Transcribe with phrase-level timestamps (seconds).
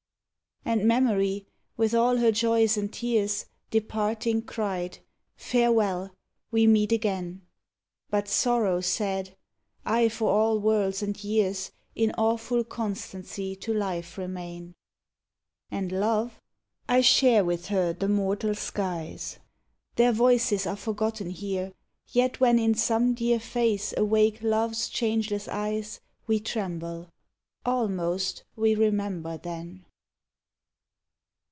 [0.63, 4.99] And Memory, with all her joys and tears, Departing cried:"
[5.49, 6.11] Farewell!
[6.51, 7.41] we meet again!"
[8.11, 9.35] But Sorrow said:
[9.87, 14.75] "I for all worlds and years In awful constancy to life remain."
[15.69, 15.99] 122 THE PARTING.
[15.99, 16.41] And Love:
[16.87, 19.39] "I share with her the mortal skies."
[19.95, 21.73] Their voices are forgotten here;
[22.09, 27.09] yet when In some dear face awake Love's changeless eyes, We tremble
[27.65, 29.85] almost we remember then.